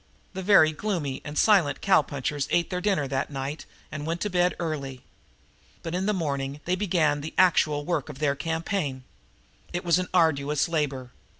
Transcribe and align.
Two 0.33 0.41
very 0.41 0.71
gloomy 0.71 1.21
and 1.23 1.37
silent 1.37 1.79
cow 1.79 2.01
punchers 2.01 2.47
ate 2.49 2.71
their 2.71 2.81
dinner 2.81 3.07
that 3.07 3.29
night 3.29 3.67
and 3.91 4.03
went 4.07 4.19
to 4.21 4.31
bed 4.31 4.55
early. 4.57 5.03
But 5.83 5.93
in 5.93 6.07
the 6.07 6.11
morning 6.11 6.59
they 6.65 6.73
began 6.75 7.21
the 7.21 7.35
actual 7.37 7.85
work 7.85 8.09
of 8.09 8.17
their 8.17 8.33
campaign. 8.35 9.03
It 9.71 9.85
was 9.85 9.99
an 9.99 10.07
arduous 10.11 10.67
labor. 10.67 11.11